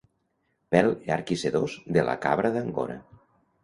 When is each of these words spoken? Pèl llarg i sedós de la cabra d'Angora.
Pèl 0.75 0.89
llarg 1.03 1.35
i 1.37 1.39
sedós 1.43 1.79
de 1.99 2.09
la 2.11 2.19
cabra 2.27 2.57
d'Angora. 2.59 3.03